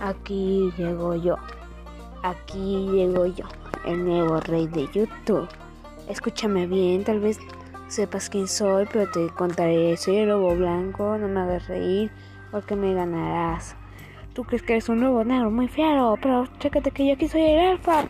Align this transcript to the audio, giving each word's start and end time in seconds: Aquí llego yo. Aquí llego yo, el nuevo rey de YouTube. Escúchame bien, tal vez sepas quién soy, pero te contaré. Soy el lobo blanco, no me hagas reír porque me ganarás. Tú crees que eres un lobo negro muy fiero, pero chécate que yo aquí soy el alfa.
Aquí 0.00 0.72
llego 0.76 1.14
yo. 1.14 1.36
Aquí 2.22 2.88
llego 2.90 3.26
yo, 3.26 3.46
el 3.86 4.04
nuevo 4.04 4.40
rey 4.40 4.66
de 4.66 4.86
YouTube. 4.92 5.48
Escúchame 6.08 6.66
bien, 6.66 7.04
tal 7.04 7.20
vez 7.20 7.38
sepas 7.88 8.28
quién 8.28 8.46
soy, 8.46 8.86
pero 8.92 9.10
te 9.10 9.28
contaré. 9.30 9.96
Soy 9.96 10.16
el 10.16 10.28
lobo 10.28 10.54
blanco, 10.54 11.16
no 11.18 11.28
me 11.28 11.40
hagas 11.40 11.68
reír 11.68 12.10
porque 12.50 12.76
me 12.76 12.94
ganarás. 12.94 13.76
Tú 14.34 14.44
crees 14.44 14.62
que 14.62 14.74
eres 14.74 14.88
un 14.88 15.00
lobo 15.00 15.24
negro 15.24 15.50
muy 15.50 15.68
fiero, 15.68 16.16
pero 16.20 16.46
chécate 16.58 16.90
que 16.90 17.06
yo 17.06 17.14
aquí 17.14 17.28
soy 17.28 17.42
el 17.42 17.60
alfa. 17.60 18.06